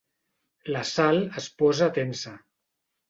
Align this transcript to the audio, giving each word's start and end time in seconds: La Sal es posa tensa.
La 0.75 0.81
Sal 0.93 1.21
es 1.41 1.49
posa 1.63 1.93
tensa. 1.99 2.35